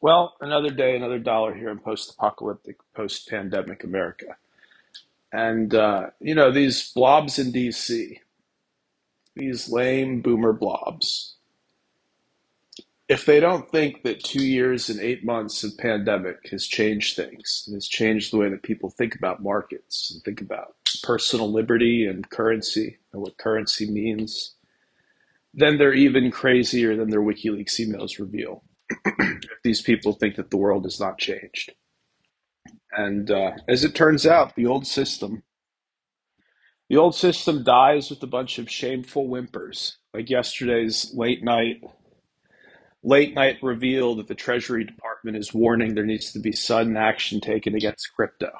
Well, 0.00 0.36
another 0.40 0.70
day, 0.70 0.94
another 0.96 1.18
dollar 1.18 1.54
here 1.54 1.70
in 1.70 1.78
post-apocalyptic, 1.78 2.76
post-pandemic 2.94 3.82
America. 3.84 4.36
And 5.32 5.74
uh, 5.74 6.10
you 6.20 6.34
know, 6.34 6.50
these 6.50 6.92
blobs 6.92 7.38
in 7.38 7.52
DC, 7.52 8.18
these 9.34 9.70
lame 9.70 10.22
boomer 10.22 10.52
blobs, 10.52 11.34
if 13.08 13.24
they 13.24 13.40
don't 13.40 13.70
think 13.70 14.02
that 14.04 14.22
two 14.22 14.44
years 14.44 14.88
and 14.88 15.00
eight 15.00 15.24
months 15.24 15.64
of 15.64 15.76
pandemic 15.78 16.48
has 16.50 16.66
changed 16.66 17.16
things, 17.16 17.64
and 17.66 17.74
has 17.74 17.88
changed 17.88 18.32
the 18.32 18.36
way 18.36 18.48
that 18.50 18.62
people 18.62 18.90
think 18.90 19.14
about 19.14 19.42
markets 19.42 20.10
and 20.12 20.22
think 20.22 20.40
about 20.40 20.76
personal 21.02 21.50
liberty 21.50 22.06
and 22.06 22.28
currency 22.30 22.98
and 23.12 23.22
what 23.22 23.38
currency 23.38 23.90
means, 23.90 24.54
then 25.54 25.78
they're 25.78 25.94
even 25.94 26.30
crazier 26.30 26.96
than 26.96 27.10
their 27.10 27.22
WikiLeaks 27.22 27.80
emails 27.80 28.18
reveal. 28.18 28.62
If 28.90 29.62
these 29.64 29.82
people 29.82 30.12
think 30.12 30.36
that 30.36 30.50
the 30.50 30.56
world 30.56 30.84
has 30.84 31.00
not 31.00 31.18
changed. 31.18 31.72
And 32.92 33.30
uh, 33.30 33.52
as 33.68 33.84
it 33.84 33.94
turns 33.94 34.26
out, 34.26 34.54
the 34.56 34.66
old 34.66 34.86
system, 34.86 35.42
the 36.88 36.96
old 36.96 37.14
system 37.14 37.64
dies 37.64 38.10
with 38.10 38.22
a 38.22 38.26
bunch 38.26 38.58
of 38.58 38.70
shameful 38.70 39.26
whimpers, 39.26 39.98
like 40.14 40.30
yesterday's 40.30 41.12
late 41.14 41.44
night 41.44 41.82
late 43.02 43.34
night 43.34 43.56
reveal 43.62 44.16
that 44.16 44.28
the 44.28 44.34
Treasury 44.34 44.84
Department 44.84 45.36
is 45.36 45.54
warning 45.54 45.94
there 45.94 46.04
needs 46.04 46.32
to 46.32 46.38
be 46.38 46.52
sudden 46.52 46.96
action 46.96 47.40
taken 47.40 47.74
against 47.74 48.12
crypto. 48.14 48.50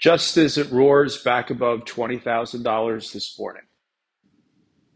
Just 0.00 0.36
as 0.36 0.58
it 0.58 0.70
roars 0.70 1.22
back 1.22 1.50
above 1.50 1.80
$20,000 1.80 3.12
this 3.12 3.38
morning, 3.38 3.62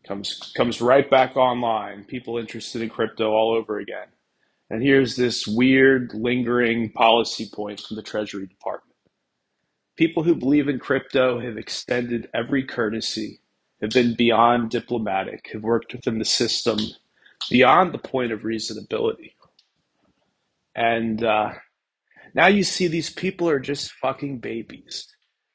comes, 0.06 0.52
comes 0.56 0.80
right 0.80 1.08
back 1.10 1.36
online, 1.36 2.04
people 2.04 2.38
interested 2.38 2.82
in 2.82 2.88
crypto 2.88 3.30
all 3.30 3.54
over 3.56 3.78
again. 3.78 4.08
And 4.72 4.82
here's 4.82 5.16
this 5.16 5.46
weird, 5.46 6.14
lingering 6.14 6.92
policy 6.92 7.46
point 7.52 7.78
from 7.78 7.96
the 7.96 8.02
Treasury 8.02 8.46
Department. 8.46 8.96
People 9.98 10.22
who 10.22 10.34
believe 10.34 10.66
in 10.66 10.78
crypto 10.78 11.38
have 11.40 11.58
extended 11.58 12.30
every 12.32 12.64
courtesy, 12.64 13.40
have 13.82 13.90
been 13.90 14.14
beyond 14.16 14.70
diplomatic, 14.70 15.50
have 15.52 15.62
worked 15.62 15.92
within 15.92 16.18
the 16.18 16.24
system 16.24 16.78
beyond 17.50 17.92
the 17.92 17.98
point 17.98 18.32
of 18.32 18.44
reasonability. 18.44 19.34
And 20.74 21.22
uh, 21.22 21.52
now 22.32 22.46
you 22.46 22.64
see 22.64 22.86
these 22.86 23.10
people 23.10 23.50
are 23.50 23.60
just 23.60 23.92
fucking 24.00 24.38
babies. 24.38 25.06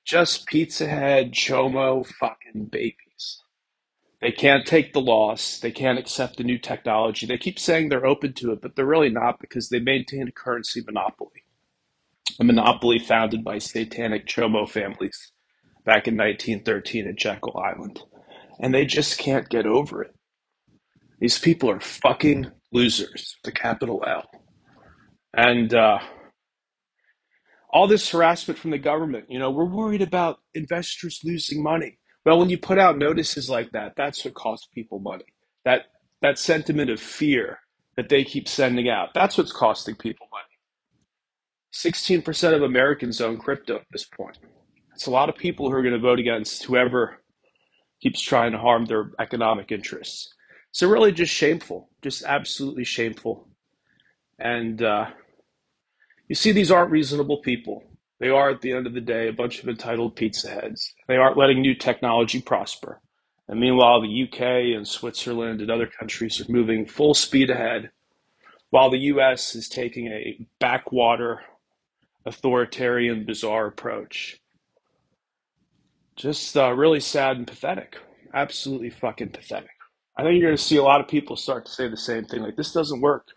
Just 0.06 0.46
Pizza 0.46 0.86
Head, 0.86 1.31
Chomo 1.31 2.06
fucking 2.06 2.66
babies. 2.66 3.42
They 4.22 4.32
can't 4.32 4.66
take 4.66 4.94
the 4.94 5.02
loss. 5.02 5.60
They 5.60 5.72
can't 5.72 6.00
accept 6.00 6.38
the 6.38 6.44
new 6.44 6.58
technology. 6.58 7.28
They 7.28 7.38
keep 7.38 7.60
saying 7.60 7.90
they're 7.90 8.06
open 8.06 8.34
to 8.34 8.52
it, 8.52 8.62
but 8.62 8.76
they're 8.76 8.86
really 8.86 9.09
not 9.12 9.40
because 9.40 9.70
they 9.70 9.80
maintain 9.80 10.28
a 10.28 10.32
currency 10.32 10.82
monopoly. 10.86 11.44
A 12.40 12.44
monopoly 12.44 13.00
founded 13.00 13.44
by 13.44 13.59
satanic 13.59 14.28
Chomo 14.28 14.68
families 14.68 15.32
back 15.86 16.08
in 16.08 16.18
1913 16.18 17.08
at 17.08 17.16
Jekyll 17.16 17.58
Island. 17.58 18.02
And 18.59 18.74
they 18.74 18.86
just 18.86 19.20
can't 19.20 19.50
get 19.50 19.66
over 19.68 20.02
it. 20.04 20.16
These 21.20 21.40
people 21.40 21.70
are 21.70 21.80
fucking 21.80 22.52
losers, 22.72 23.38
the 23.44 23.52
capital 23.52 24.04
L. 24.08 24.26
And 25.34 25.74
uh, 25.74 26.00
all 27.70 27.88
this 27.88 28.09
harassment 28.09 28.59
from 28.59 28.72
the 28.72 28.78
government, 28.80 29.26
you 29.30 29.40
know, 29.40 29.52
we're 29.52 29.66
worried 29.66 30.02
about 30.02 30.40
investors 30.56 31.22
losing 31.24 31.62
money. 31.62 32.00
Well, 32.28 32.39
when 32.39 32.50
you 32.50 32.59
put 32.59 32.78
out 32.78 32.97
notices 32.97 33.50
like 33.50 33.72
that, 33.72 33.94
that's 33.95 34.25
what 34.25 34.33
costs 34.33 34.67
people 34.75 35.00
money. 35.00 35.23
That 35.64 35.83
that 36.22 36.38
sentiment 36.38 36.92
of 36.92 37.00
fear 37.00 37.59
that 37.95 38.09
they 38.09 38.25
keep 38.25 38.50
sending 38.50 38.89
out, 38.89 39.14
that's 39.16 39.38
what's 39.39 39.53
costing 39.53 39.95
people 39.95 40.28
money. 40.30 40.44
16% 41.73 42.53
of 42.53 42.64
Americans 42.64 43.22
own 43.22 43.38
crypto 43.38 43.78
at 43.78 43.86
this 43.94 44.06
point. 44.06 44.39
It's 44.94 45.06
a 45.06 45.11
lot 45.11 45.30
of 45.30 45.38
people 45.38 45.69
who 45.69 45.78
are 45.78 45.81
going 45.81 45.94
to 45.94 46.02
vote 46.02 46.19
against 46.19 46.66
whoever 46.66 47.19
keeps 48.03 48.22
trying 48.22 48.52
to 48.52 48.57
harm 48.57 48.88
their 48.88 49.12
economic 49.22 49.72
interests. 49.72 50.34
So 50.73 50.90
really, 50.90 51.13
just 51.13 51.34
shameful, 51.34 51.90
just 52.03 52.23
absolutely 52.25 52.84
shameful. 52.84 53.47
And 54.38 54.84
uh, 54.84 55.12
you 56.28 56.35
see, 56.35 56.52
these 56.52 56.72
aren't 56.72 56.91
reasonable 56.91 57.41
people. 57.41 57.84
They 58.19 58.29
are, 58.29 58.50
at 58.50 58.61
the 58.61 58.73
end 58.73 58.88
of 58.88 58.94
the 58.94 59.01
day, 59.01 59.28
a 59.28 59.33
bunch 59.33 59.61
of 59.61 59.69
entitled 59.69 60.16
pizza 60.16 60.50
heads. 60.50 60.94
They 61.07 61.17
aren't 61.17 61.38
letting 61.38 61.61
new 61.61 61.75
technology 61.75 62.41
prosper. 62.41 63.00
And 63.47 63.59
meanwhile, 63.59 64.01
the 64.01 64.23
UK 64.23 64.75
and 64.75 64.88
Switzerland 64.88 65.61
and 65.61 65.69
other 65.69 65.88
countries 65.88 66.41
are 66.41 66.51
moving 66.51 66.85
full 66.85 67.13
speed 67.13 67.50
ahead, 67.50 67.91
while 68.72 68.89
the 68.89 68.97
US 69.13 69.55
is 69.55 69.69
taking 69.69 70.07
a 70.07 70.45
backwater, 70.59 71.41
authoritarian, 72.25 73.25
bizarre 73.25 73.67
approach. 73.67 74.41
Just 76.16 76.57
uh, 76.57 76.73
really 76.73 76.99
sad 76.99 77.38
and 77.38 77.47
pathetic. 77.47 77.97
Absolutely 78.34 78.89
fucking 78.89 79.29
pathetic. 79.29 79.69
I 80.17 80.23
think 80.23 80.39
you're 80.39 80.49
going 80.49 80.57
to 80.57 80.63
see 80.63 80.78
a 80.78 80.84
lot 80.84 80.99
of 80.99 81.07
people 81.07 81.35
start 81.35 81.67
to 81.67 81.72
say 81.72 81.88
the 81.88 81.95
same 81.95 82.25
thing. 82.25 82.41
Like, 82.41 82.55
this 82.55 82.73
doesn't 82.73 83.01
work. 83.01 83.28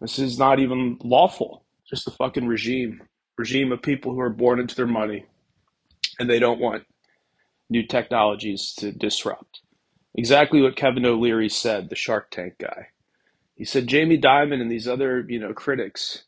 This 0.00 0.18
is 0.18 0.38
not 0.38 0.58
even 0.58 0.98
lawful. 1.04 1.64
Just 1.88 2.08
a 2.08 2.10
fucking 2.10 2.46
regime, 2.46 3.02
regime 3.38 3.72
of 3.72 3.82
people 3.82 4.12
who 4.12 4.20
are 4.20 4.30
born 4.30 4.60
into 4.60 4.76
their 4.76 4.86
money, 4.86 5.26
and 6.18 6.30
they 6.30 6.38
don't 6.38 6.60
want 6.60 6.84
new 7.70 7.86
technologies 7.86 8.74
to 8.78 8.92
disrupt. 8.92 9.60
Exactly 10.14 10.62
what 10.62 10.76
Kevin 10.76 11.06
O'Leary 11.06 11.48
said, 11.48 11.88
the 11.90 11.96
Shark 11.96 12.30
Tank 12.30 12.54
guy. 12.60 12.88
He 13.56 13.64
said 13.64 13.86
Jamie 13.86 14.18
Dimon 14.20 14.60
and 14.60 14.70
these 14.70 14.88
other, 14.88 15.24
you 15.28 15.38
know, 15.40 15.52
critics 15.54 16.24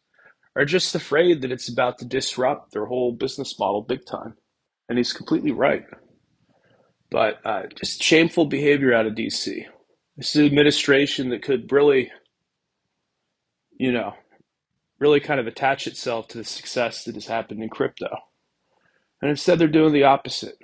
are 0.56 0.64
just 0.64 0.94
afraid 0.94 1.42
that 1.42 1.52
it's 1.52 1.68
about 1.68 1.98
to 1.98 2.04
disrupt 2.04 2.72
their 2.72 2.86
whole 2.86 3.12
business 3.12 3.58
model 3.58 3.82
big 3.82 4.06
time. 4.06 4.34
And 4.88 4.98
he's 4.98 5.12
completely 5.12 5.52
right. 5.52 5.84
But 7.10 7.40
uh, 7.44 7.64
just 7.74 8.02
shameful 8.02 8.46
behavior 8.46 8.94
out 8.94 9.06
of 9.06 9.14
DC. 9.14 9.64
This 10.16 10.30
is 10.34 10.36
an 10.36 10.46
administration 10.46 11.30
that 11.30 11.42
could 11.42 11.72
really, 11.72 12.12
you 13.78 13.92
know, 13.92 14.14
really 14.98 15.20
kind 15.20 15.40
of 15.40 15.46
attach 15.46 15.86
itself 15.86 16.28
to 16.28 16.38
the 16.38 16.44
success 16.44 17.04
that 17.04 17.14
has 17.14 17.26
happened 17.26 17.62
in 17.62 17.68
crypto. 17.68 18.08
And 19.22 19.30
instead, 19.30 19.58
they're 19.58 19.68
doing 19.68 19.92
the 19.92 20.04
opposite. 20.04 20.58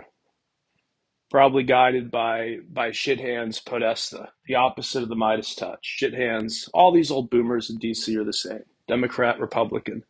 Probably 1.31 1.63
guided 1.63 2.11
by 2.11 2.59
by 2.69 2.91
shithands 2.91 3.65
Podesta, 3.65 4.31
the 4.47 4.57
opposite 4.57 5.03
of 5.03 5.09
the 5.09 5.17
Midas 5.17 5.55
touch. 5.55 5.99
Shithands, 6.01 6.69
all 6.75 6.93
these 6.93 7.11
old 7.11 7.31
boomers 7.31 7.71
in 7.71 7.79
DC 7.79 8.17
are 8.17 8.25
the 8.25 8.33
same. 8.33 8.65
Democrat, 8.89 9.41
Republican, 9.41 10.05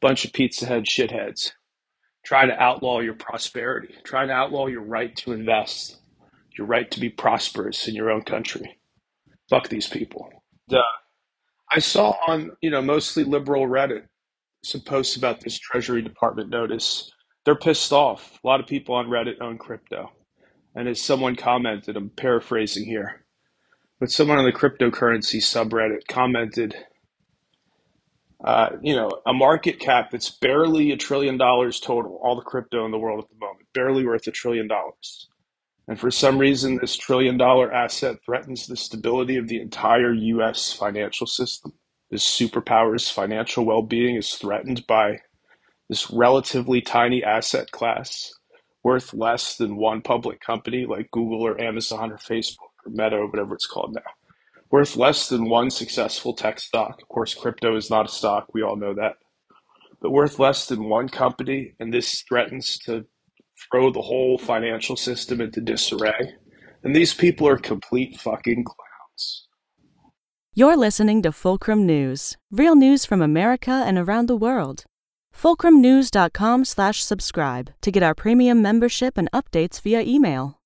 bunch 0.00 0.24
of 0.24 0.32
pizza 0.32 0.66
head 0.66 0.84
shitheads. 0.84 1.52
Trying 2.24 2.48
to 2.48 2.62
outlaw 2.62 3.00
your 3.00 3.14
prosperity, 3.14 3.94
trying 4.04 4.28
to 4.28 4.34
outlaw 4.34 4.66
your 4.66 4.82
right 4.82 5.14
to 5.16 5.32
invest, 5.32 5.98
your 6.58 6.66
right 6.66 6.90
to 6.90 7.00
be 7.00 7.08
prosperous 7.10 7.88
in 7.88 7.94
your 7.94 8.10
own 8.10 8.22
country. 8.22 8.78
Fuck 9.50 9.68
these 9.68 9.88
people. 9.88 10.30
The, 10.68 10.82
I 11.70 11.80
saw 11.80 12.16
on, 12.28 12.52
you 12.62 12.70
know, 12.70 12.82
mostly 12.82 13.24
liberal 13.24 13.66
Reddit 13.66 14.04
some 14.64 14.80
posts 14.80 15.16
about 15.16 15.40
this 15.40 15.58
Treasury 15.58 16.02
Department 16.02 16.50
notice. 16.50 17.10
They're 17.44 17.54
pissed 17.56 17.92
off. 17.92 18.38
A 18.42 18.46
lot 18.46 18.60
of 18.60 18.66
people 18.66 18.94
on 18.96 19.06
Reddit 19.06 19.40
own 19.40 19.58
crypto. 19.58 20.10
And 20.74 20.88
as 20.88 21.00
someone 21.00 21.36
commented, 21.36 21.96
I'm 21.96 22.10
paraphrasing 22.10 22.84
here, 22.84 23.24
but 23.98 24.10
someone 24.10 24.38
on 24.38 24.44
the 24.44 24.52
cryptocurrency 24.52 25.36
subreddit 25.40 26.06
commented, 26.06 26.76
uh, 28.44 28.70
you 28.82 28.94
know, 28.94 29.10
a 29.26 29.32
market 29.32 29.80
cap 29.80 30.10
that's 30.10 30.30
barely 30.30 30.92
a 30.92 30.96
trillion 30.96 31.38
dollars 31.38 31.80
total, 31.80 32.20
all 32.22 32.36
the 32.36 32.42
crypto 32.42 32.84
in 32.84 32.90
the 32.90 32.98
world 32.98 33.24
at 33.24 33.30
the 33.30 33.44
moment, 33.44 33.66
barely 33.72 34.04
worth 34.04 34.26
a 34.26 34.30
trillion 34.32 34.68
dollars. 34.68 35.28
And 35.88 35.98
for 35.98 36.10
some 36.10 36.38
reason, 36.38 36.78
this 36.78 36.96
trillion 36.96 37.36
dollar 37.36 37.72
asset 37.72 38.16
threatens 38.24 38.66
the 38.66 38.76
stability 38.76 39.36
of 39.36 39.48
the 39.48 39.60
entire 39.60 40.12
US 40.12 40.72
financial 40.72 41.26
system. 41.26 41.72
This 42.10 42.24
superpower's 42.24 43.08
financial 43.08 43.64
well 43.64 43.82
being 43.82 44.16
is 44.16 44.34
threatened 44.34 44.86
by 44.86 45.20
this 45.88 46.10
relatively 46.10 46.80
tiny 46.80 47.22
asset 47.22 47.70
class 47.70 48.32
worth 48.82 49.14
less 49.14 49.56
than 49.56 49.76
one 49.76 50.00
public 50.00 50.40
company 50.40 50.86
like 50.86 51.10
Google 51.10 51.42
or 51.42 51.60
Amazon 51.60 52.12
or 52.12 52.18
Facebook 52.18 52.70
or 52.84 52.90
Meta 52.90 53.16
or 53.16 53.26
whatever 53.28 53.54
it's 53.54 53.66
called 53.66 53.94
now. 53.94 54.10
Worth 54.70 54.96
less 54.96 55.28
than 55.28 55.48
one 55.48 55.70
successful 55.70 56.34
tech 56.34 56.58
stock. 56.60 57.00
Of 57.02 57.08
course, 57.08 57.34
crypto 57.34 57.76
is 57.76 57.90
not 57.90 58.06
a 58.06 58.12
stock. 58.12 58.46
We 58.52 58.62
all 58.62 58.76
know 58.76 58.94
that. 58.94 59.14
But 60.00 60.10
worth 60.10 60.38
less 60.38 60.66
than 60.66 60.88
one 60.88 61.08
company, 61.08 61.74
and 61.80 61.92
this 61.92 62.22
threatens 62.22 62.78
to 62.80 63.06
throw 63.70 63.90
the 63.90 64.02
whole 64.02 64.38
financial 64.38 64.96
system 64.96 65.40
into 65.40 65.60
disarray. 65.60 66.34
And 66.82 66.94
these 66.94 67.14
people 67.14 67.48
are 67.48 67.56
complete 67.56 68.20
fucking 68.20 68.64
clowns. 68.64 69.48
You're 70.54 70.76
listening 70.76 71.22
to 71.22 71.32
Fulcrum 71.32 71.84
News, 71.84 72.36
real 72.50 72.76
news 72.76 73.04
from 73.04 73.20
America 73.20 73.82
and 73.86 73.98
around 73.98 74.26
the 74.26 74.36
world. 74.36 74.84
FulcrumNews.com 75.34 76.64
slash 76.64 77.04
subscribe 77.04 77.70
to 77.82 77.90
get 77.90 78.02
our 78.02 78.14
premium 78.14 78.62
membership 78.62 79.18
and 79.18 79.30
updates 79.32 79.80
via 79.80 80.00
email. 80.00 80.58